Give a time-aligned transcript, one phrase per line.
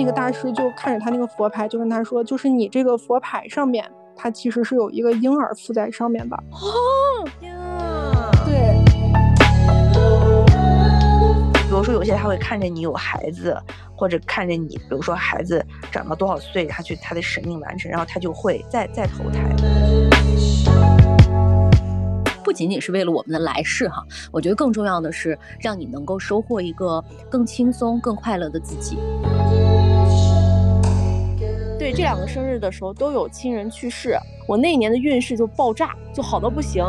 [0.00, 3.84] 那个大师就看着他那个佛牌，就跟他说，就是你这个佛牌上面，
[4.16, 6.34] 它其实是有一个婴儿附在上面的。
[6.52, 8.82] 哦呀，对。
[11.64, 13.54] 比如说，有些他会看着你有孩子，
[13.94, 19.54] 或者看着你，比如说孩子长到多少岁，他去他的使命完成，然后他就会再再投胎。
[22.42, 28.96] 不仅仅是为了我们的来世哈，我觉得更重要的是让你能够收获一个更轻松、更快乐的自己。
[31.90, 36.84] 对，这两个生日的时候都有亲人去世，我那一年的运势就爆炸，就好到不行。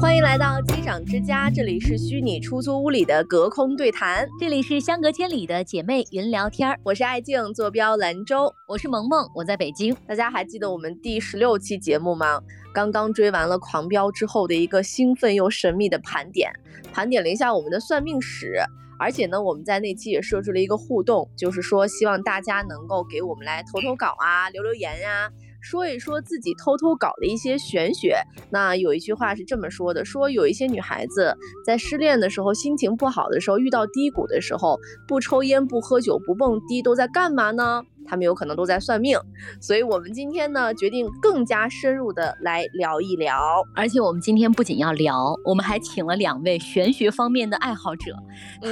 [0.00, 6.78] 欢迎来到机长之家，这里是虚拟出租屋里的隔空对谈，这里是相隔千里的姐妹云聊天儿。
[6.84, 9.96] 我是爱静，坐标兰州，我是萌萌，我在北京。
[10.06, 12.40] 大家还记得我们第十六期节目吗？
[12.72, 16.52] 刚刚追完了《狂飙》之后的一个兴奋又神秘的盘点，
[16.92, 18.62] 盘点了一下我们的算命史，
[18.98, 25.30] 而且呢，我们在那期也设置了一个互动，就是说希望大家能够给我们来投投稿啊，留留言呀。
[25.60, 28.16] 说一说自己偷偷搞的一些玄学。
[28.48, 34.78] 那有一句话是这么说的：说有一些女孩子在失恋的时候、心情不好的时候、遇到低谷的时候，
[35.08, 37.82] 不抽烟、不喝酒、不蹦迪，都在干嘛呢？
[38.08, 39.18] 她们有可能都在算命。
[39.60, 43.62] 所以，我们今天呢，决定更加深入的来聊一聊。
[43.74, 48.16] 而且，我们今天不仅要聊，我们还请了两位玄学方面的爱好者。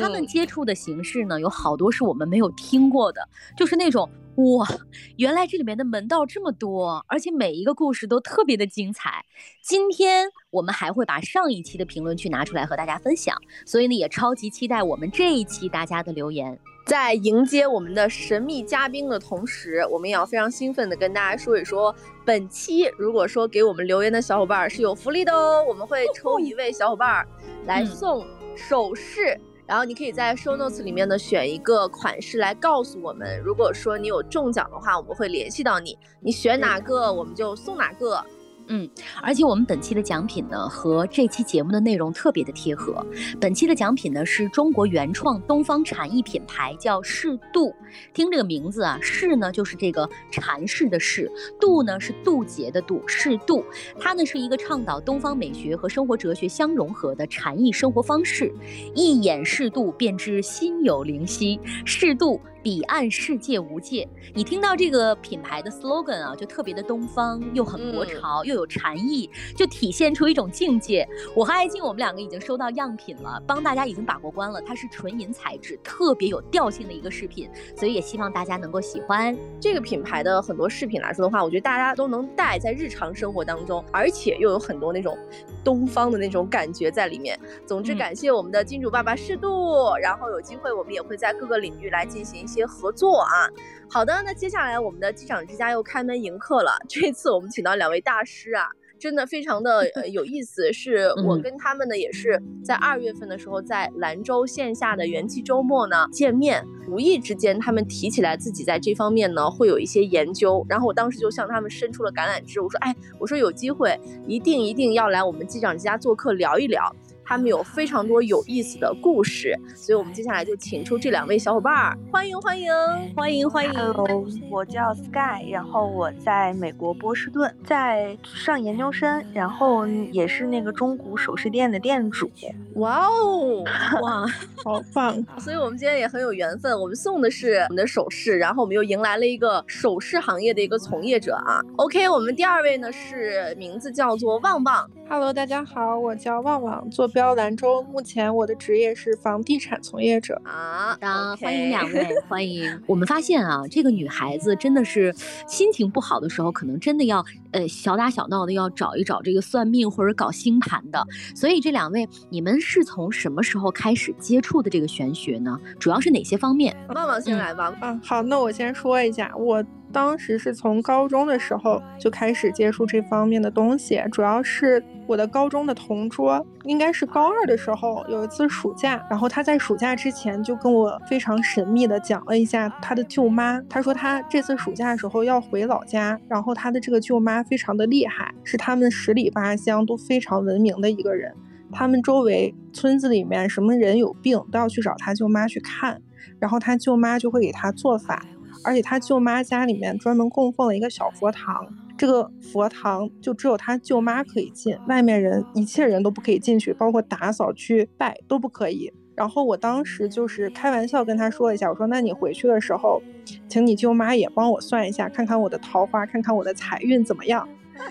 [0.01, 4.09] 他们接触的形式呢，有好多是我们没有听过的，就是那种。
[4.37, 4.69] 哇，
[5.17, 9.25] 原来这里面的门道这么多，而且每一个故事都特别的精彩。
[9.63, 13.35] 今天我们还会把上一期的评论区拿出来和大家分享，
[13.65, 16.59] 所以呢，也超级期待我们这一期大家的留言。
[16.87, 21.93] 在迎接我们的神秘嘉宾的同时，我们也要非常兴奋的跟大家说一说，
[22.25, 27.27] 本期如果说给我们留言的小伙伴是有福利的哦，我们会抽一位小伙伴
[27.67, 29.37] 来送首饰。
[29.67, 38.15] 然后你可以在 show notes 里面呢选一个款式来告诉我们，如果说你有中奖的话，我们会联系到你，你选哪个我们就送哪个。
[38.15, 38.36] 嗯，
[38.69, 38.89] 嗯
[39.23, 43.05] 而且我们本期的奖品呢和这期节目的内容特别的贴合。
[43.41, 47.75] 本期的奖品呢是中国原创东方禅意品牌，叫适度。
[48.13, 53.65] 听这个名字啊，适呢就是这个禅式的适，度呢是渡劫的渡，适度。
[53.99, 58.53] 它呢是一个倡导东方美学和生活哲学相融合的禅意生活方式。
[58.95, 61.61] 一眼适度，便知心有灵犀。
[61.85, 62.41] 适度。
[62.67, 71.09] 彼岸世界无界，你听到这个品牌的 slogan 啊，就特别的东方，又很国潮，又有禅意，就体现出一种境界。
[71.33, 74.61] 我和爱静，我们两个已经收到样品了，帮大家已经把过关了。
[74.63, 85.17] 它是纯银材质，特别有调性的一个饰品，所以也希望大家能够喜欢这个品牌的很多饰品来说的话，我觉得大家都能戴在日常生活当中，而且又有很多那种
[85.63, 87.39] 东方的那种感觉在里面。
[87.65, 92.63] 总之，感谢我们的金主爸爸适度，然后有机会我们也会在各个领域来进行一些。
[92.63, 93.53] 些合作啊，
[93.91, 96.73] 好的，那接下来我们的机长之家又开门迎客了。
[96.89, 98.65] 这次我们请到两位大师啊，
[98.99, 100.73] 真的非常的呃有意思。
[100.73, 116.91] 是我跟他们呢，也是在二月份的时候在兰州线下的元气周末呢见面，无意之间他们提起来自己在这方面呢会有一些研究，然后我当时就向他们伸出了橄榄枝，我说哎，我说有机会一定一定要来我们机长之家做客聊一聊。
[117.27, 122.71] 他们有非常多有意思的故事，所以我们接下来就请出这两位小伙伴儿，欢迎欢迎
[123.17, 123.73] 欢迎欢迎。
[123.73, 132.31] Hello，我叫 Sky，然后我在美国波士顿在上研究生，然后也是那个中古首饰店的店主。
[132.77, 133.65] 哇哦，
[134.03, 134.27] 哇，
[134.63, 135.25] 好棒！
[135.39, 141.61] 所以我们今天也很有缘分，我们送的是我们的首饰，然后我们又迎来了一个首饰行业的一个从业者啊。
[141.77, 144.89] OK，我们第二位呢是名字叫做旺旺。
[145.09, 150.99] Hello，大家好，我叫旺旺，坐标兰州，目前我的职业是房地产从业者啊。
[151.41, 152.79] 欢迎两位，欢迎。
[152.87, 155.15] 我们发现啊，这个女孩子真的是
[155.49, 157.25] 心情不好的时候，可能真的要
[157.57, 161.03] 呃小打小闹的要找一找这个算命或者搞星盘的。
[161.35, 165.59] 所以这两位，你们是从什么时候开始接触的这个玄学呢？
[165.81, 166.77] 主要是哪些方面？
[166.95, 167.75] 旺旺先来吧。
[167.81, 169.65] 嗯，好，那我先说一下我。
[169.93, 183.59] 当时是从高中的时候就开始接触这方面的东西，主要是我的高中的同桌，应该是高二的时候有一次暑假，然后他在暑假之前就跟我非常神秘的讲了一下他的舅妈。
[183.71, 191.35] 他说他这次暑假的时候要回老家，然后他的这个舅妈非常的厉害，是他们十里八乡都非常闻名的一个人。
[191.73, 196.01] 他们周围村子里面什么人有病都要去找他舅妈去看，
[196.39, 198.25] 然后他舅妈就会给他做法。
[198.65, 201.67] 而且他舅妈家里面专门供奉了一个小佛堂，
[201.97, 208.93] 这个佛堂就只有他舅妈可以进，外面人一切人都不可以进去，包括打扫去拜都不可以。
[209.17, 213.03] 然后我当时就是开玩笑跟他说一下，我说那你回去的时候，
[213.49, 217.49] 请你舅妈也帮我算一下，看看我的桃花，看看我的财运怎么样。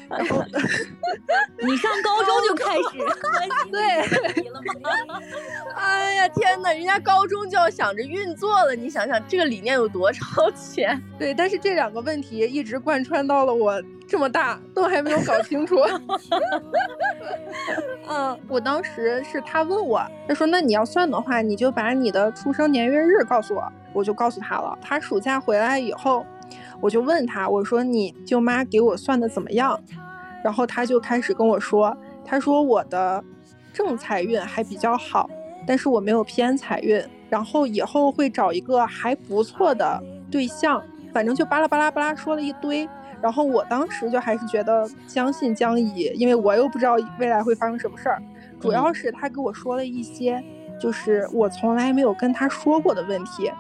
[0.10, 0.44] 然后
[1.62, 2.82] 你上高中就开始
[3.72, 4.02] 对
[4.50, 4.62] 了
[5.08, 5.22] 吗？
[5.76, 11.02] 哎呀天哪，人家高中就要想着运作了，你想想这个理念有多超前。
[11.18, 15.78] 对，但是这两个问题一直贯穿到了我这么大，都还没有搞清楚。
[18.08, 24.78] 嗯，我当时是他问我，他说那你要算的话，你就把你的出生年月日告诉我，我就告诉他了。
[24.82, 26.26] 他暑假回来以后。
[26.86, 29.80] 我就问他，我说你舅妈给我算的怎么样？
[30.44, 33.24] 然后他就开始跟我说，他说我的
[33.74, 35.28] 正财运还比较好，
[35.66, 40.00] 但是我没有偏财运，然后以后会找一个还不错的
[40.30, 40.80] 对象，
[41.12, 42.88] 反正就巴拉巴拉巴拉说了一堆。
[43.20, 48.22] 然后我当时就还是觉得将信将疑，因为我又不知道未来会发生什么事儿。
[48.60, 50.40] 主要是他给我说了一些，
[50.80, 53.52] 就是我从来没有跟他说过的问题。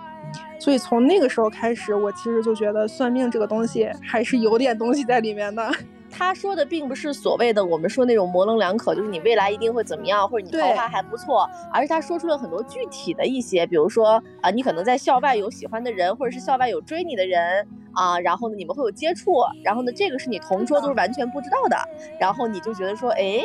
[0.59, 5.69] 所以从那个时候开始，我其实就觉得算命这个东西还是有点东西在里面的。
[6.17, 21.77] 他说的并不是所谓的我们说那种模棱两可，就是你未来一定会怎么样，或者你桃花还不错，而是他说出了很多具体的一些，比如说啊，你可能在校外有喜欢的人，或者是校外有追你的人啊，然后呢你们会有接触，然后呢这个是你同桌都是完全不知道的，
[22.17, 23.41] 然后你就觉得说，哎。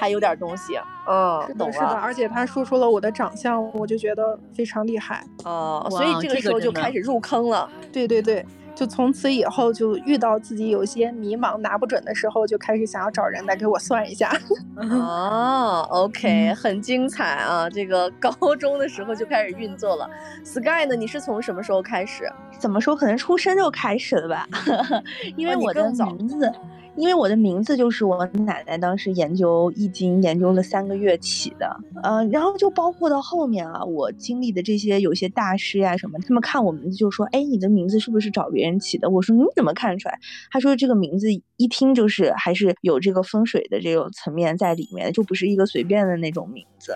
[0.00, 8.42] 还有点东西，嗯，是的，是的，而且他说出了我的长相，我就觉得非常厉害，哦，所以这个时候就开始入坑了，对对对，
[8.74, 14.32] 就从此以后就遇到自己有些迷茫拿不准的时候，就开始想要找人来给我算一下，
[14.76, 20.08] 哦，OK， 很精彩啊，这个高中的时候就开始运作了
[20.42, 22.24] ，Sky 呢，你是从什么时候开始？
[22.58, 22.96] 怎么说？
[22.96, 24.48] 可能出生就开始了吧，
[25.36, 26.50] 因为我的名字。
[26.96, 39.08] 因为我的名字就是我奶奶当时研究易经研究了三个月起的，嗯，然后就包括到后面啊，我经历的这些有些大师呀什么，他们看我名字就说，哎，你的名字是不是找别人起的？
[39.08, 40.18] 我说你怎么看出来？
[40.50, 46.94] 他说这个名字一听就是还是有这个风水的这种层面在里面，就不是一个随便的那种名字。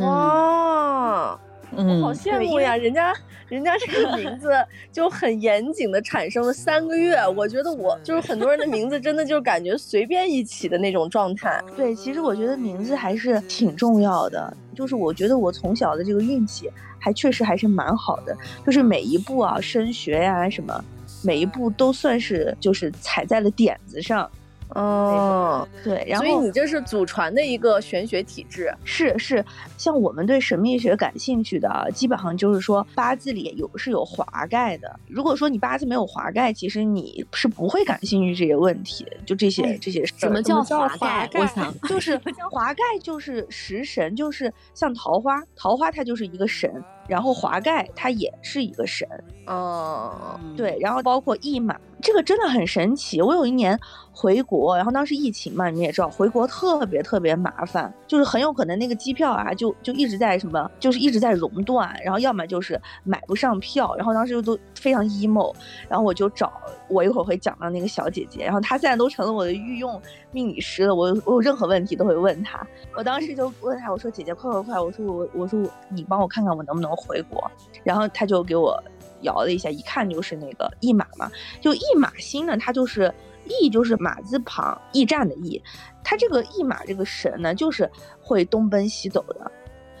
[0.00, 1.40] 哇。
[1.76, 3.14] 我好羡慕呀，人家，
[3.48, 4.50] 人家这个名字
[4.92, 7.16] 就很严谨的产生了三个月。
[7.28, 11.62] 我觉得我就是很多人的名字，真的就是感觉随便一起的那种状态。
[11.76, 14.54] 对，其实我觉得名字还是挺重要的。
[14.74, 20.84] 就是我觉得我从小的这个运气还确实还是蛮好的，就是每一步啊，升学呀什么，
[21.22, 24.30] 每一步都算是就是踩在了点子上。
[24.74, 29.44] 哦，对，然后所以你这是祖传的一个玄学体质，是是，
[29.76, 34.98] 像我们对神秘学感兴趣的，基本上就是说八字里有是有华盖的。
[35.08, 40.14] 如果说你八字没有华盖，其实你是不会感兴趣这些问题，就这些这些事。
[40.18, 41.28] 什么叫华盖？
[41.34, 42.20] 我想就是
[42.50, 46.70] 华盖就是食神，就是像桃花，桃花它就是一个神。
[47.08, 49.08] 然后华盖它也是一个神，
[49.46, 53.20] 哦，对，然后包括驿马，这个真的很神奇。
[53.22, 53.78] 我有一年
[54.12, 65.54] 回国，然后当时疫情嘛，你们也知道，回国特别特别麻烦，就是很有可能那个机票啊，就就一直在什么，就是一直在熔断，然后要么就是买不上票，然后当时就都非常 emo，
[65.88, 66.52] 然后我就找
[66.88, 70.00] 我一会儿会讲到那个小姐姐，然后她现在都成了我的御用
[70.30, 72.66] 命理师了，我我有任何问题都会问她。
[72.94, 75.58] 我当时就问她，我说姐姐快快快，我说我我说
[75.88, 76.90] 你帮我看看我能不能。
[77.00, 77.50] 回国，
[77.82, 78.76] 然后他就给我
[79.22, 83.12] 摇了一下，一看就是那个驿马嘛，就驿马星呢，它就是
[83.46, 85.62] 驿就是马字旁驿站的驿，
[86.02, 89.50] 它这个驿马这个神呢，就是会东奔西走的，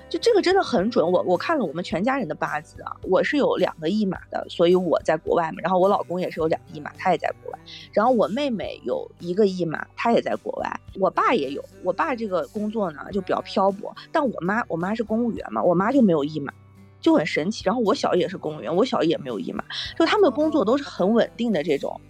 [0.08, 1.10] 就这个真的很准。
[1.10, 7.58] 我我看了我们全家人的八字啊，我是有两个驿马的，所以我在国外嘛，然后我老公也是有两个驿马，他也在国外，
[7.92, 16.52] 然后我妹妹有一个驿马，她也在国外，我爸也有，我爸这个工作呢就比较漂泊，但我妈我妈是公务员嘛，我妈就没有驿马。
[17.00, 19.64] 就很神奇，然后我小姨也是公务员，我小姨也没有一马，
[19.98, 22.00] 就他们的工作都是很稳定的这种，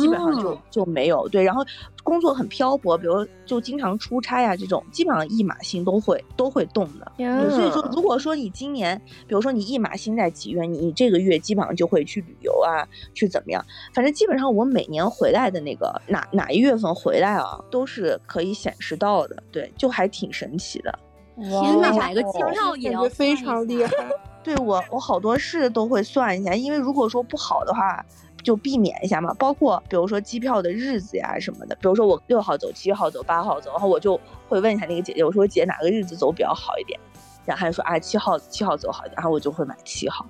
[0.00, 1.64] 基本上就就没有对，然后
[2.02, 7.12] 工作很漂泊，比如就经常出差呀这种，基本上一马星都会都会动的。
[7.50, 13.64] 所以说，如果说你今年，比如说你一马星在几月，你这个月基本上就会去旅游啊，去怎么样？
[13.92, 20.98] 反正基本上我每年回来的那个哪哪一月份回来啊，都是可以显示到的，对，就还挺神奇的。
[21.40, 23.92] 天哪，买个机票也要非常厉害。
[24.42, 28.04] 对我，我好多事都会算一下，因为如果说不好的话，
[28.42, 29.34] 就避免一下嘛。
[29.34, 34.18] 包括比如说机票的日子呀什么的，比如说我六号走、七号走、八号走，然后我就
[34.48, 36.98] 会问一下那个姐姐，我说姐哪个日子走比较好一点，
[37.44, 40.24] 然后她说啊七号七号走好一点，然后我就会买七号。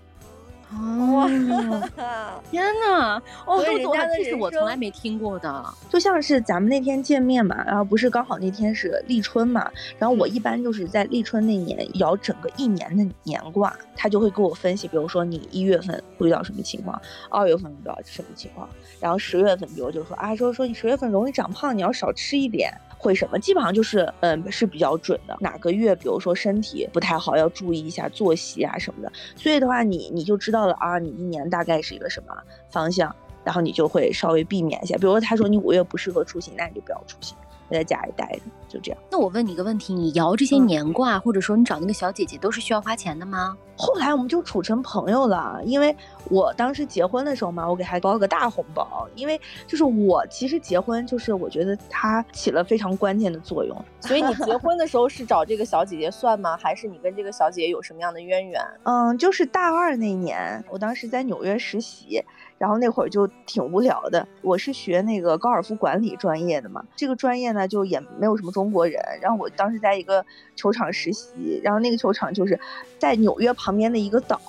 [0.70, 1.26] 哦，
[2.50, 3.20] 天哪！
[3.46, 5.64] 哦，所以人家的这是我从来没听过的。
[5.88, 18.68] 就像是咱们那天见面嘛，然后不是刚好那天是立春嘛，然后我一般就是在立春那年摇整个一年的年卦，他就会给我分析，比如说你一月份会遇到什么情况，二月份遇到什么情况，
[19.00, 22.70] 然后十月份，比如就说啊，说说你十月份容易长胖，你要少吃一点。
[23.00, 23.38] 会什么？
[23.38, 25.36] 基本上就是，嗯，是比较准的。
[25.38, 29.12] 哪个月，比如说身体不太好，要注意一下作息啊什么的。
[29.36, 32.36] 所以的话，你你就知道到了啊，你一年大概是一个什么
[32.68, 34.96] 方向，然后你就会稍微避免一下。
[34.96, 37.36] 比如说他说你五月不适合出行，那你就不要出行，
[37.70, 39.00] 在家里待着，就这样。
[39.10, 43.56] 那我问你一个问题，你摇这些嗯年卦，或者说你找那个小姐姐，都是需要花钱的吗？
[43.76, 45.94] 后来我们就处成朋友了，因为
[46.28, 53.84] 我当时结婚的时候嘛，我给她包了个大红包，因为就是我其实结婚就是我觉得他起了非常关键的作用。
[54.00, 56.56] 所以你结婚的时候是找这个小姐姐算吗？
[56.56, 58.60] 还是你跟这个小姐姐有什么样的渊源？
[58.82, 62.20] 嗯，就是大二那年，我当时在纽约实习，
[62.58, 64.26] 然后那会儿就挺无聊的。
[64.42, 69.00] 我是学那个高尔夫管理专业的嘛，这个专业呢就也没有什么中国人。
[69.22, 70.24] 然后我当时在一个
[70.56, 72.58] 球场实习，然后那个球场就是
[72.98, 74.40] 在纽约旁边的一个岛，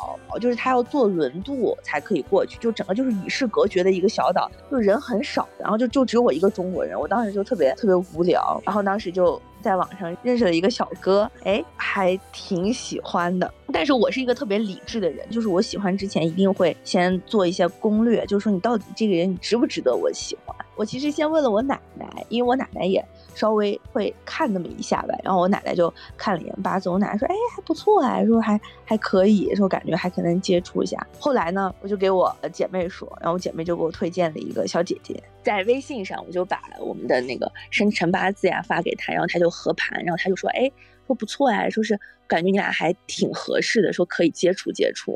[0.42, 7.00] 就是他要坐轮渡才可以过去，就整个就是与世隔绝的一个小岛，就人很少，然后就就只有我一个中国人。
[7.00, 13.54] 我当时就特别特别无聊，然后当时就在网上认识了一个小哥，哎，还挺喜欢的。
[13.72, 20.56] 但是我是一个特别理智的人，就是我喜欢之前一定会先做一些攻略，就是说你到底这个人你值不值得我喜欢。
[20.76, 23.04] 我其实先问了我奶奶，因为我奶奶也
[23.40, 31.08] 稍微会看那么一下吧，然后我奶奶就看了一眼八字，我奶奶说，哎，还不错啊，说还还可以，说感觉还可能接触一下。
[31.18, 40.70] 后来呢，我就给我姐妹说，然后我姐妹就给我推荐了一个小姐姐，在微信上我就把我们的那个生辰八字呀发给她，然后她就合盘，然后她就说，哎。
[41.08, 45.16] 说不错哎，说是感觉你俩还挺合适的，说可以接触接触，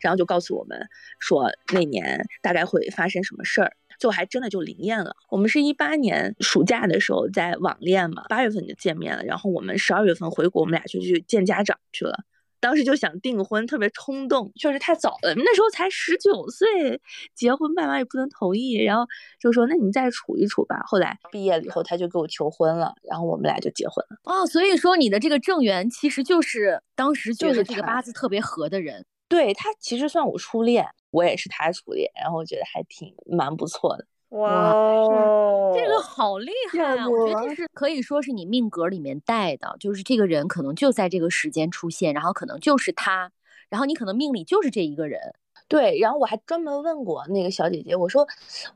[0.00, 0.88] 然后就告诉我们
[1.18, 5.14] 说那年大概会发生什么事儿，最后还真的就灵验了。
[5.30, 12.24] 我们是一八年暑假的时候在网恋嘛，八月份就见面了，然后我们十二月份回国，我们俩就去见家长去了。
[12.60, 15.34] 当时就想订婚，特别冲动，确实太早了。
[15.36, 16.98] 那时候才十九岁，
[17.34, 19.04] 结婚爸妈也不能同意，然后
[19.38, 20.80] 就说那你再处一处吧。
[20.86, 24.16] 后来毕业了以后，他就给我求婚了，然后我们俩就结婚了。
[24.24, 29.04] 哦，所以说你的这个正缘其实就是当时觉就是这个八字特别合的人。
[29.28, 34.04] 对他其实算我初恋，我也是他初恋，然后我觉得还挺蛮不错的。
[34.30, 37.08] 哇哦，这个好厉害啊！
[37.08, 43.30] 我觉得这是可以说是你命格里面带的，就是这个人可能就在这个时间出现，然后可能就是他，
[43.68, 45.20] 然后你可能命里就是这一个人。
[45.66, 48.22] 对，然后我还专门问过那个小姐姐，我说，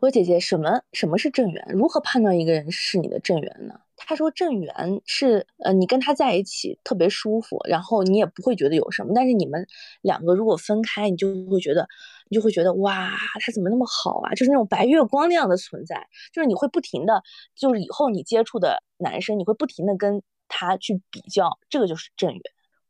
[0.01, 1.63] 我说姐姐，什么什么是正缘？
[1.71, 3.75] 如何判断一个人是你的正缘呢？
[3.95, 9.67] 她说正缘是，呃，你跟他在一起特别舒服，然后你也不会觉得有什么，但是你们
[10.01, 11.87] 两个如果分开，你就会觉得，
[12.29, 14.31] 你就会觉得哇，他怎么那么好啊？
[14.35, 17.23] 就是那种白月光那样的存在，就是你会不停的，
[17.55, 22.41] 就是以后你接触的男生，你会不停的跟他去比较，这个就是正缘。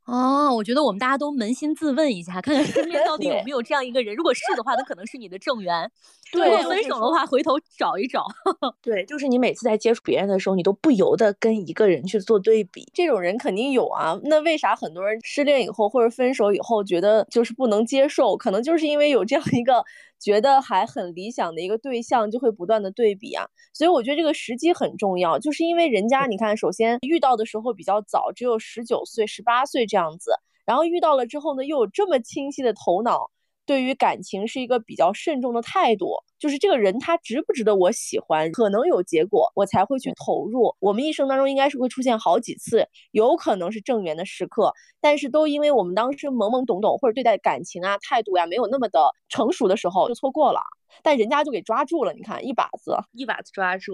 [0.09, 4.17] 哦，我觉得我们大家都扪心自问一下，看看身边到底有没有这样一个人。
[4.17, 5.87] 如果是的话，那可能是你的正缘；
[6.33, 8.25] 如果分手的话，回头找一找。
[8.81, 12.89] 对，就是你每次在接触别人的时候，你都不由得跟一个人去做对比。
[12.95, 14.19] 这种人肯定有啊。
[14.25, 18.35] 那为啥很多人失恋以后或者分手以后觉得就是不能接受？
[18.35, 19.85] 可能就是因为有这样一个
[20.19, 23.47] 觉得还很理想的一个对象，就会不断的对比啊。
[23.73, 30.33] 所以我觉得这个时机很重要，就是因为人家你看，首先遇到的时候比较早，只有十九岁、十八岁这样子，
[30.67, 33.31] 然后遇到了之后呢，又有这么清晰的头脑。
[33.69, 40.75] 对于感情是一个比较慎重的态度，就是这个人他值不值得我喜欢，可能有结果，我才会去投入。
[40.81, 44.73] 我们一生当中应该是会出现好几次，有可能是正缘的时刻，
[45.03, 50.63] 但是都因为我们当时懵懵懂懂，或者对待感情啊、态度呀、没有那么的成熟的时候，就错过了。
[51.03, 53.93] 但人家就给抓住了，你看一把子，一把子抓住。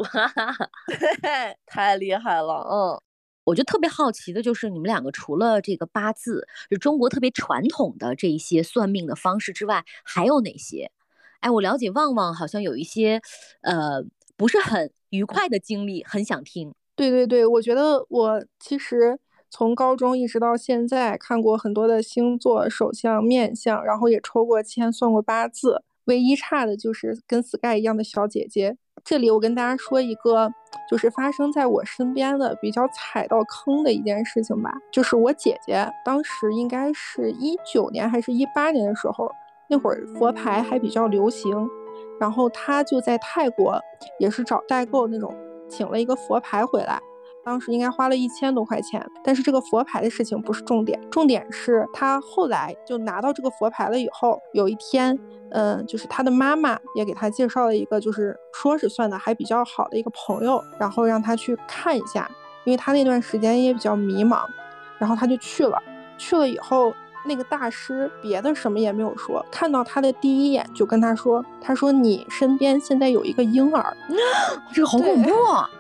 [1.67, 3.14] 太厉害了，嗯。
[3.45, 10.91] 我就特别好奇的就是，你们两个除了这个八字，是中国特别传统的这一些算命的方式之外，还有哪些？
[11.41, 13.21] 哎，我了解旺旺好像有一些，
[13.61, 14.03] 呃，
[14.37, 16.75] 不是很愉快的经历，很想听。
[16.97, 19.19] 对对对，我觉得我其实
[19.51, 25.83] 从高中一直到现在，看过很多的星座、手相、面相，然后也抽过签、算过八字。
[26.07, 28.77] 唯一差的就是跟 Sky 一样的小姐姐。
[29.05, 30.51] 这里我跟大家说一个，
[30.89, 34.73] 就是发生在我身边的比较踩到坑的一件事情吧。
[34.91, 39.31] 就是我姐姐当时应该是一九年还是一八年的时候，
[39.69, 41.69] 那会儿佛牌还比较流行，
[42.19, 43.79] 然后她就在泰国
[44.19, 45.35] 也是找代购那种，
[45.69, 46.99] 请了一个佛牌回来。
[47.45, 49.05] 当时应该花了一千多块钱。
[49.23, 55.19] 但是这个佛牌的事情不是重点，重点是他后来就拿到这个佛牌了以后，有一天，
[55.51, 62.31] 嗯，就是他的妈妈也给他介绍了一个，就是说是算的还比较好的一个朋友，然后让他去看一下，
[62.65, 64.45] 因为他那段时间也比较迷茫，
[64.99, 65.81] 然后他就去了。
[66.19, 66.93] 去了以后。
[67.27, 73.97] 那个大师别的什么也没有说，看到他的第一眼就跟他说：“他说你身边现在有一个婴儿，
[74.75, 75.67] 这个好恐怖啊，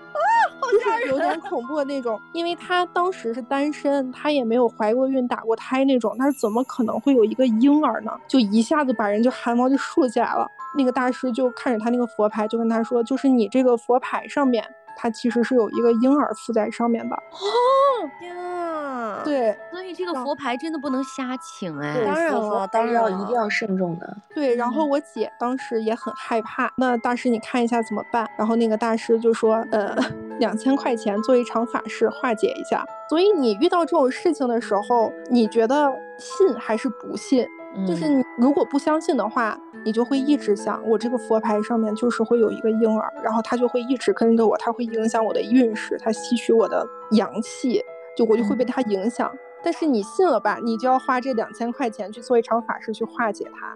[0.73, 2.21] 就是有点恐怖的那种。
[2.33, 8.13] 因为他当时是单身，他也没有怀过孕、打过胎那种，他怎么可能会有一个婴儿呢？
[8.27, 10.47] 就一下子把人就汗毛就竖起来了。
[10.77, 14.65] 那个大师就看着他那个佛牌，就跟他说：就是你这个佛牌上面。”
[14.97, 24.17] 它其实是有一个婴儿附在上面的哦呀，对，所以这个佛牌真的不能瞎请哎，当然了，当然要一定要慎重的。
[24.33, 28.25] 对，然后我姐当时也很害怕，那大师你看一下怎么办？
[28.39, 29.97] 然后那个大师就说，呃，
[30.45, 32.85] 两千块钱做一场法事化解一下。
[33.09, 37.47] 所以你遇到这种事情的时候，你觉得信还是不信？
[37.89, 47.83] 就是你如果不相信的话，你就会一直想，我这个佛牌上面就是会有一个婴儿，然后他就会一直跟着我，他会影响我的运势，他吸取我的阳气，
[48.17, 49.29] 就我就会被他影响。
[49.65, 53.75] 但是你信了吧，你就要花这两千块钱去做一场法事去化解它。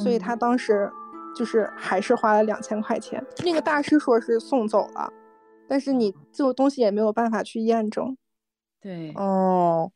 [0.00, 0.88] 所以他当时
[1.34, 3.24] 就是还是花了两千块钱。
[3.44, 5.12] 那个大师说是送走了，
[5.68, 8.16] 但是你这个东西也没有办法去验证。
[8.80, 9.90] 对，哦。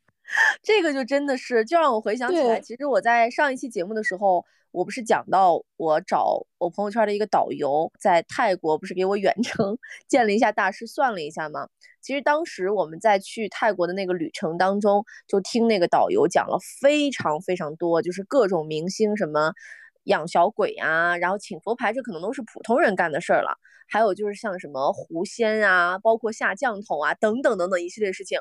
[0.63, 11.67] 这个就真的是，就让我回想起来，其实我在上一期节目的时候，我不是讲到我找我朋友圈的一个导游在泰国，不是给我远程见了一下大师，算了一下吗？
[11.99, 19.51] 其实当时我们在去泰国的那个旅程当中，就听那个导游讲了非常非常多，就是各种明星什么
[20.03, 23.57] 养小鬼啊，然后请佛牌，这可能都是普通人干的事儿了。
[23.87, 28.39] 还有就是像什么狐仙啊，包括下降头啊，等等等等一系列事情。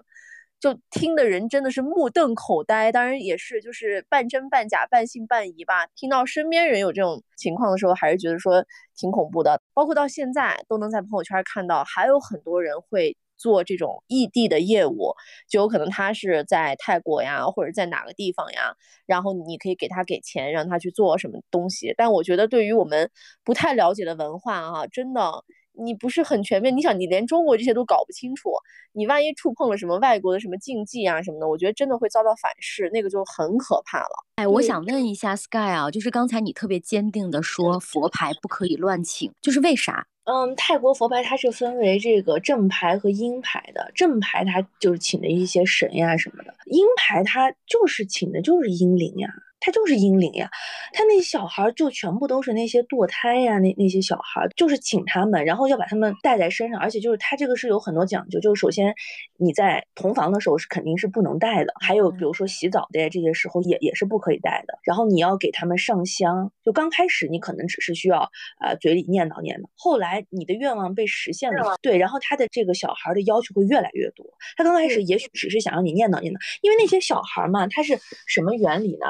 [0.60, 5.86] 就听的人真的是目瞪口呆，当然也是就是半真半假、半信半疑吧。
[5.96, 8.62] 听到身边人有这种情况的时候，还是觉得说
[8.94, 9.62] 挺恐怖的。
[9.72, 15.14] 包括到现在都能在朋友圈看到，还有很多人会做这种异地的业务，
[15.48, 18.74] 就有可能他是在泰国呀，或者在哪个地方呀，
[19.06, 21.94] 然后你可以给他给钱，让他去做什么东西。
[21.96, 23.10] 但我觉得对于我们
[23.42, 25.44] 不太了解的文化啊，真的。
[25.82, 28.50] 你不是很全面，你想你连中国这些都搞不清楚，
[28.92, 34.10] 你万一触碰了什么外国的什么禁忌啊什么的，我觉得真的会遭到反噬，那个就很可怕了。
[34.34, 40.06] 哎，我想问一下 Sky 啊，就是刚才你特别坚定的说佛牌不可以乱请，就是为啥？
[40.24, 49.28] 嗯，泰国佛牌它是分为这个正牌和阴牌的，正牌它就是请的一些神呀什么的，阴牌它就是请的就是阴灵呀。
[49.60, 50.50] 他就是阴灵呀，
[50.92, 58.94] 他那些小孩就全部都是那些堕胎呀，那那些小孩就是请他们，然后要把他们带在身上，而且就是他这个是有很多讲究，就是首先
[59.36, 79.06] 你在同房的时候是肯定是不能带的，还有比如说洗澡的这些时候也也是不可以带的，然后你要给他们上香，就刚开始你可能只是需要呃嘴里念叨念叨，后来你的愿望被实现了，对，然后他的这个小孩的要求会越来越多，他刚开始也许只是想让你念叨念叨，因为那些小孩嘛，他是什么原理呢？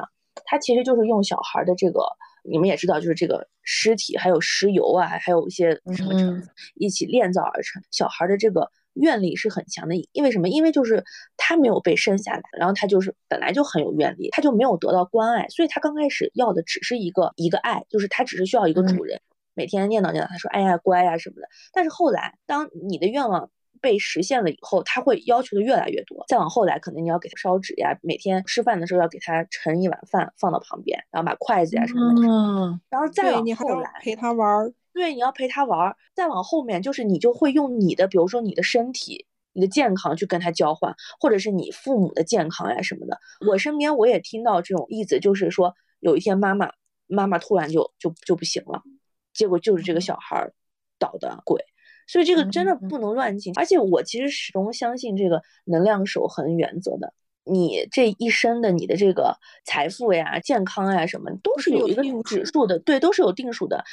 [0.50, 2.04] 它其实就是用小孩的这个，
[2.42, 7.80] 你们也知道，就是这个尸体还有石油啊，还有一些什么成分一起炼造而成。
[7.92, 10.48] 小孩的这个愿力是很强的，因为什么？
[10.48, 11.04] 因为就是
[11.36, 19.20] 他没有被生下来，然后他就是本来就很有愿力，他就没有得到关爱，所以他刚开始要的只是一个一个爱，就是他只是需要一个主人，
[19.54, 21.48] 每天念叨念叨，他说哎呀乖呀什么的。
[21.72, 23.52] 但是后来，当你的愿望。
[23.80, 26.24] 被实现了以后，他会要求的越来越多。
[26.28, 32.28] 再往后来，可能你要给他烧纸呀，每天吃饭的时候要给他盛一碗饭放到旁边，然后把筷子呀什么的。
[32.28, 32.80] 嗯。
[32.90, 34.72] 然后再往后来陪他玩儿。
[34.92, 35.96] 对，你要陪他玩儿。
[36.14, 43.18] 再往后面就是你就会用你的，比如说你的身体、你的健康去跟他交换，或者是你父母的健康呀什么的。
[43.48, 46.70] 我身边我也听到这种例子，就是说有一天妈妈
[47.06, 48.82] 妈妈突然就就就不行了，
[49.32, 50.52] 结果就是这个小孩儿
[50.98, 51.64] 捣的鬼。
[52.10, 57.14] 所以这个真的不能乱进，而且我其实始终相信这个能量守恒原则的。
[57.44, 63.84] 你这一生的你的这个财富呀、健康呀什么，都是有一个指数的，对，都是有定数的。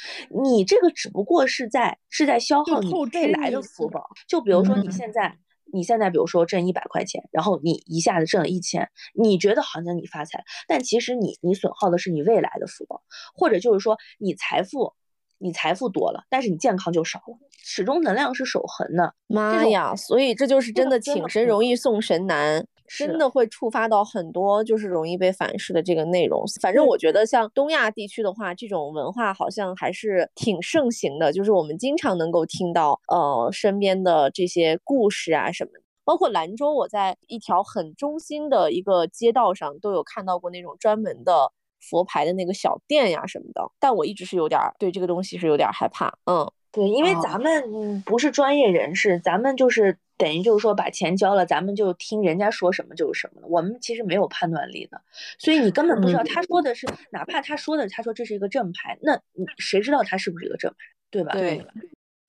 [0.44, 4.04] 你这个只不过是在是在消耗你未来的福报。
[4.26, 5.38] 就比如说你现在，
[5.72, 13.00] 你现在比如说挣一百块钱，然后你一下子挣了一千，你觉得好像你发财，但其实你你损耗的是你未来的福报，
[13.32, 14.92] 或者就是说你财富。
[15.38, 17.38] 你财富多了，但是你健康就少了。
[17.62, 19.14] 始终能量是守恒的。
[19.26, 22.66] 妈呀，所以这就是真的请神容易送神难。
[22.96, 26.42] 真的会触发到很多就是容易被反噬的这个内容。
[26.62, 35.80] 反正我觉得像东亚地区的话，这种文化好像还是挺盛行的，就是我们经常能够听到呃身边的这些故事啊什么的。
[36.02, 46.12] 包括兰州，我在一条很中心的一个街道上都有看到过那种专门的佛牌的那个小店呀什么的，但我一直是有点对这个东西是有点害怕。
[46.26, 53.48] 嗯，对，因为咱们不是专业人士，咱们就是等于就是说把钱交了，咱们就听人家说什么就是什么了。
[53.48, 55.00] 我们其实没有判断力的，
[55.38, 60.76] 所以你根本不知道他说的是，哪怕他说的他说这是一个正牌，那你谁知道他是不是一个正牌，
[61.10, 61.32] 对吧？
[61.32, 61.64] 对。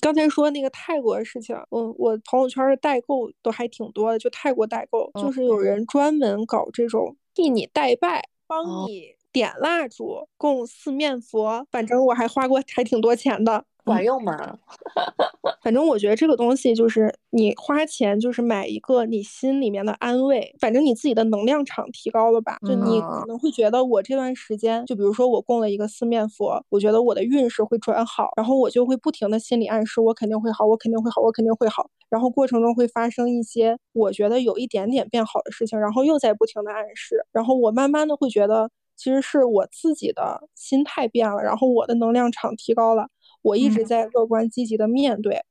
[0.01, 13.65] 刚才说那个泰国的事情，嗯，我朋友圈的代购都还挺多的，就泰国代购，就是有人专门搞这种替你代拜，帮你点蜡烛，供四面佛，反正我还花过还挺多钱的。
[13.85, 14.59] 管用吗？
[15.63, 43.07] 反正我觉得这个东西就是你花钱就是买一个你心里面的安慰，反正你自己的能量场提高了吧，就你可能会觉得我这段时间，就比如说我供了一个四面佛，我觉得我的运势会转好，然后我就会不停的心理暗示我肯定会好，我肯定会好，我肯定会好，然后过程中会发生一些我觉得有一点点变好的事情，然后又在不停的暗示，然后我慢慢的会觉得其实是我自己的心态变了，然后我的能量场提高了。
[43.41, 45.41] 我一直在乐观积极的面对，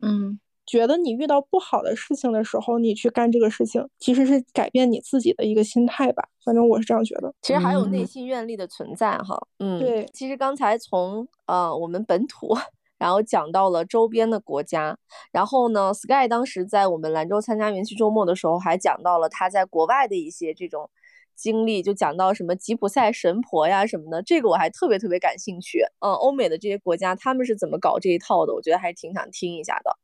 [0.00, 6.26] 嗯，觉得你遇到不好的事情的时候，你去干这个事情，其实是改变你自己的一个心态吧。
[6.42, 7.34] 反正我是这样觉得。
[7.42, 10.06] 其实还有内心愿力的存在哈，嗯，对。
[10.14, 12.56] 其实刚才从呃我们本土，
[12.96, 14.96] 然后讲到了周边的国家，
[15.30, 20.88] 然后呢，Sky 当时在我们兰州参加元气周末的时候，还讲到了他在国外的一些这种。
[21.34, 25.84] 经历就讲到什么吉普赛神婆呀什么的，这个我还特别特别感兴趣。
[26.00, 28.54] 嗯，欧美的这些国家他们是怎么搞这一套的？
[28.54, 29.96] 我觉得还挺想听一下的。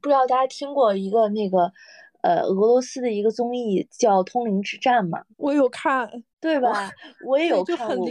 [0.00, 1.72] 不知道大家听过一个那个，
[2.22, 5.22] 呃，俄罗斯的一个综艺叫《通灵之战》嘛？
[5.36, 6.24] 我有看。
[6.40, 6.88] 对吧？
[7.26, 8.06] 我也有看过，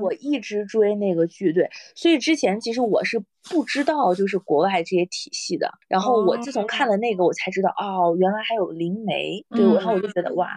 [0.00, 1.68] 我一直追那个剧，对。
[1.94, 5.70] 所以之前其实我是不知道，就是国外这些体系的。
[5.86, 9.44] 然后我自从看了那个，我才知道，哦，原来还有灵媒。
[9.50, 10.48] 对，然后我就觉得哇，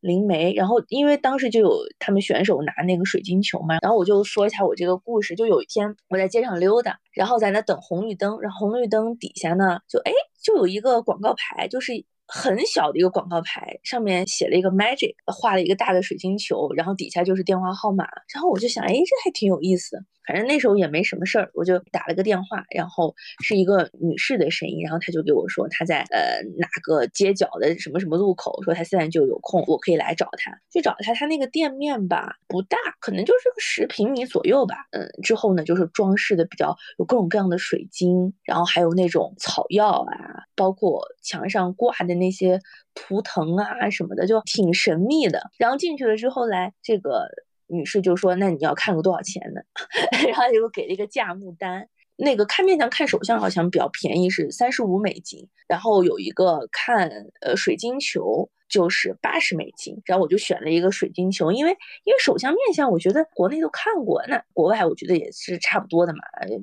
[0.00, 0.54] 灵媒。
[0.54, 5.34] 然后因为当时就有他们选手拿那个水晶球嘛，然后我就说一下我这个故事。
[5.34, 11.92] 就有一天我在街上溜达，然后在那等红绿灯，然后红绿灯底下呢，就哎，就有一个广告牌，就是。
[12.26, 18.04] 很小的一个广告牌，上面写了一个 magic，画了一个大的水晶球，然后底下就是电话号码。
[18.34, 20.04] 然后我就想，哎，这还挺有意思。
[20.26, 30.52] 反正那时候也没什么事儿，我就打了个电话，然后是一个女士的声音，然后她就给我说她在呃哪个街角的什么什么路口，说她现在就有空，我可以来找她。
[30.72, 34.76] 去找她，她那个店面吧不大，可能就是个十平米左右吧。
[34.90, 42.58] 嗯，之后呢就是装饰的比较有各种各样的水晶，然后还有那种草药啊，包括墙上挂的那些
[42.94, 45.50] 图腾啊什么的，就挺神秘的。
[45.56, 47.28] 然后进去了之后来这个。
[47.66, 49.64] 女士就说：“那你要看个多少钱的？”
[50.28, 51.88] 然后就给了一个价目单。
[52.16, 55.48] 那个看面相看手相好像比较便宜，是三十五美金。
[55.68, 58.48] 然后有一个看呃水晶球。
[58.68, 61.70] 就是八十美金，然后我就选了一个水晶球，因为
[62.04, 66.20] 因为手相面相，我觉得国内都看过，那国外我觉得也是差不多的嘛，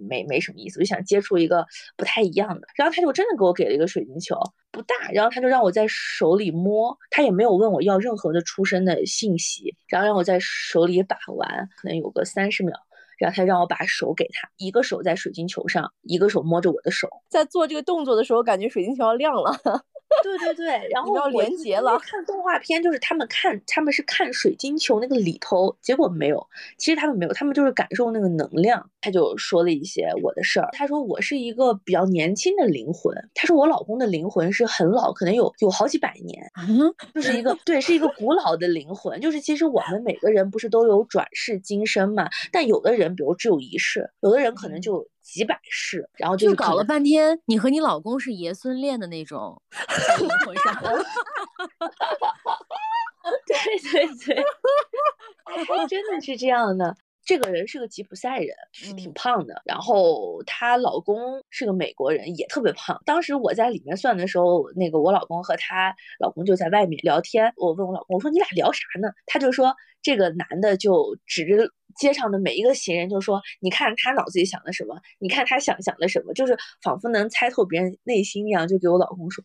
[0.07, 2.67] 没没什么意思，我就想接触一个不太一样的。
[2.75, 4.35] 然后他就真的给我给了一个水晶球，
[4.71, 12.73] 不大，然后他就让我在手里摸，他也没有问我要任何的出生的信息，然后让我在手里把玩，可能有个三十秒，
[13.17, 19.53] 然后他让我把手给他，一个手在水晶球上，一个手摸着我的手，在做这个动作的时候，感觉水晶球要亮了。
[20.21, 21.97] 对对对，然后要连接了。
[21.99, 26.45] 看动画片就是他们看，他们是看水晶球那个里头，结果没有。
[26.77, 28.89] 其实他们没有，他们就是感受那个能量。
[29.01, 30.69] 他就说了一些我的事儿。
[30.73, 33.15] 他说我是一个比较年轻的灵魂。
[33.33, 36.43] 他说我老公的灵魂是很老，可能有有好几百年，
[37.13, 39.19] 就是一个对，是一个古老的灵魂。
[39.19, 42.29] 就是其实我们每个人不是都有转世今生嘛？
[42.51, 45.07] 但有的人比如只有一世，有的人可能就。
[45.23, 49.59] 几百世，然后就搞了半天，你和你老公是爷孙恋的那种
[50.19, 50.75] 灵魂上，
[53.47, 53.55] 对
[53.91, 54.43] 对对，
[55.45, 56.95] 还真的是这样的。
[57.25, 59.61] 这个人是个吉普赛人，是挺胖的。
[59.63, 63.01] 然后她老公是个美国人，也特别胖。
[63.05, 67.53] 当时我在里面算的时候，那个我老公和她老公就在外面聊天。
[67.55, 69.07] 我问我老公，我说你俩聊啥呢？
[69.25, 71.71] 他就说这个男的就指着。
[71.95, 74.99] 街上的每一个行人就说：“你看他脑子里想的什么？
[75.19, 76.33] 你看他想想的什么？
[76.33, 79.43] 就是仿佛能猜透别人内心一样。”就给我老公说。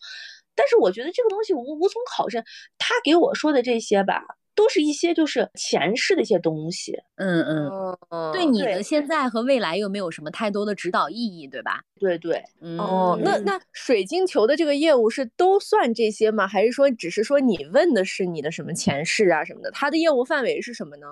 [0.55, 2.43] 但是我觉得这个东西无无从考证。
[2.79, 4.25] 他给我说的这些吧，
[4.57, 6.99] 都是一些就是前世的一些东西。
[7.15, 11.81] 嗯嗯，对你的现在和未来又没有什么太多的指导意义，对吧？
[12.01, 12.43] 对对，
[12.77, 16.49] 哦，那那水晶球的这个业务是都算这些吗？
[16.49, 19.71] 还是说只是说你问的是你的什么前世啊什么的？
[19.71, 21.07] 它的业务范围是什么呢？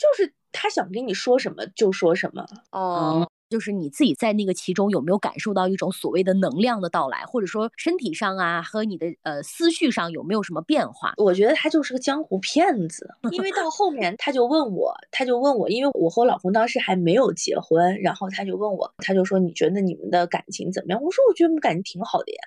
[0.00, 2.46] 就是他想跟你说什么就说什么。
[2.70, 3.29] 哦。
[3.50, 11.12] 就是你自己在那个其中有没有感受到一种所谓的能量的到来，或者说身体上啊和你的呃思绪上有没有什么变化？
[11.16, 21.02] 我觉得他就是个江湖骗子， 因为到后面他就问我，他就问我，因为我和我老公当时还没有结婚，然后他就问我，他就说你觉得你们的感情怎么样？
[21.02, 22.38] 我说我觉得我们感情挺好的呀，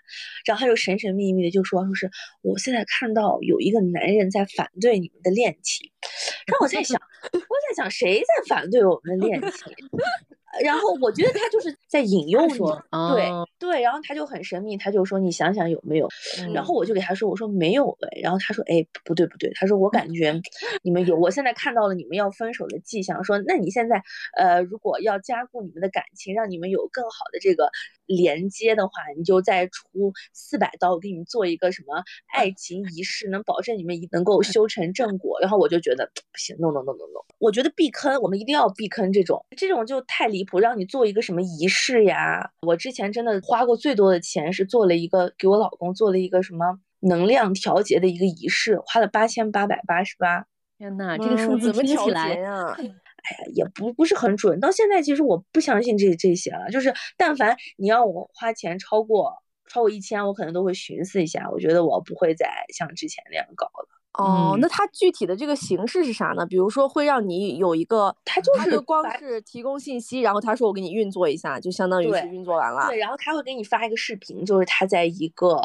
[0.46, 2.10] 然后他就神神秘秘的就说说是
[2.42, 5.92] 我现在看到有一个男人在反对你们的恋情，
[6.48, 6.98] 让我在想，
[7.34, 9.76] 我在想谁在反对我们的恋情？
[10.62, 16.10] 然后我觉得他就是在引诱你，对对，然后他就很神秘，他就说你想想有没有，
[16.54, 16.74] 然后。
[16.74, 20.34] 我就给他说我说没有呗，然后他说哎不对不对，他说我感觉
[20.82, 24.02] 你们有，我现在看到了你们要分手的迹象，说那你现在
[24.36, 27.70] 呃如果要加固你们的感情，让你们有更好的这个
[28.06, 35.40] 连接的话，你就再出四百刀，我给你们做一个什么爱情仪式，能保证你们能够修成正果。
[35.40, 40.60] 然后我就觉得不行，no no no no no，我觉得避坑，我们一定要避坑这种，这种就太离谱。
[40.60, 42.52] 让你做一个什么仪式呀？
[42.62, 50.46] 我之前真的花过最多的钱是做了一个给我老公做了一个什么能量调节的一个仪式，花了八千八百八十八。
[50.78, 52.76] 天呐，这个数字听起来呀，
[53.54, 54.60] 也不不是很准。
[54.60, 59.34] 到现在其实我不相信这这些了，就是但凡你要我花钱超过
[59.68, 61.50] 超过一千，我可能都会寻思一下。
[61.52, 63.90] 我觉得我不会再像之前那样搞了。
[64.16, 66.46] 哦，那它具体的这个形式是啥呢？
[66.46, 72.86] 比如说会让你有一个，它就是光是提供信息，然后他说我给你运作一下，就相当于是运作完了。
[72.90, 75.58] 对，然后他会给你发一个视频，就是他在一个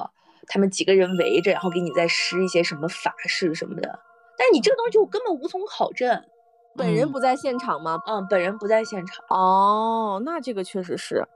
[0.46, 3.98] 他们几个人围着，然后给你在施一些什么法事什么的。
[4.38, 6.24] 但你这个东西我根本无从考证，
[6.78, 7.98] 本人不在现场吗？
[8.06, 9.24] 嗯，本人不在现场。
[9.28, 11.26] 哦，那这个确实是。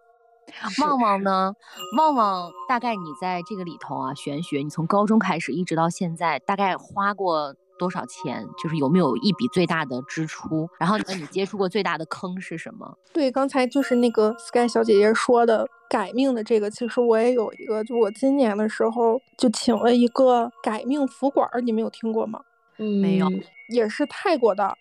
[0.80, 1.54] 旺旺呢？
[1.96, 8.46] 旺旺，大概你在这个里头啊，玄学，你从高中开始一直到现在，大概花过多少钱？
[8.62, 10.68] 就是有没有一笔最大的支出？
[10.78, 12.96] 然后你接触过最大的坑是什么？
[13.12, 22.40] 对，刚才就是那个 Sky 小姐姐说的改命的这个，其实我也有一个，就我今年的时候就请了一个改命符管，你们有听过吗？
[22.78, 23.28] 嗯，没有，
[23.72, 24.76] 也是泰国的，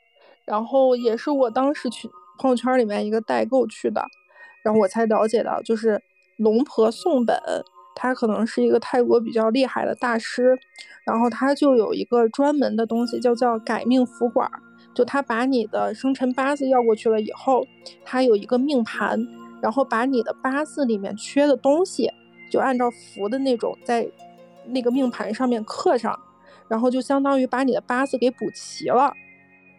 [0.45, 4.05] 然后也是我当时去朋友圈里面一个代购去的。
[4.63, 6.01] 然后我才了解到，就是
[6.37, 7.35] 龙婆宋本，
[7.95, 10.57] 他可能是一个泰国比较厉害的大师，
[11.03, 14.49] 然后他就有一个专门的东西，叫叫改命符管，
[14.93, 17.65] 就他把你的生辰八字要过去了以后，
[18.05, 19.19] 他有一个命盘，
[19.61, 22.11] 然后把你的八字里面缺的东西，
[22.51, 24.07] 就按照符的那种在
[24.67, 26.19] 那个命盘上面刻上，
[26.67, 29.11] 然后就相当于把你的八字给补齐了，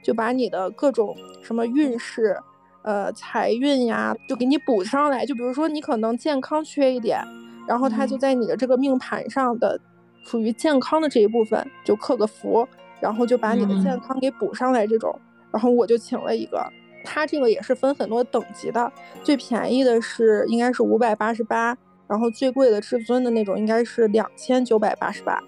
[0.02, 2.36] 就把你的各种什么运势。
[2.84, 5.24] 呃，财运呀，就给你补上来。
[5.24, 7.22] 就比如说，你可能健康缺一点，
[7.64, 9.80] 然后他就在你的这个命盘上的
[10.24, 12.66] 属于健康的这一部分就刻个符，
[13.00, 14.84] 然后就把你的健康给补上来。
[14.84, 15.16] 这种，
[15.52, 16.60] 然后我就请了一个，
[17.04, 25.40] 他这个也是分很多等级的，最便宜的是应该是五百八十八，然后最贵的至尊的那种应该是两千九百八十八。